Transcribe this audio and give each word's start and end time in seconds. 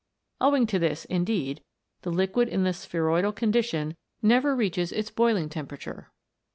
Owing 0.41 0.65
to 0.65 0.79
this, 0.79 1.05
indeed, 1.05 1.61
the 2.01 2.09
liquid 2.09 2.47
in 2.49 2.63
the 2.63 2.73
spheroidal 2.73 3.31
condition 3.33 3.95
never 4.19 4.55
reaches 4.55 4.91
its 4.91 5.11
boiling 5.11 5.47
temperature. 5.47 6.11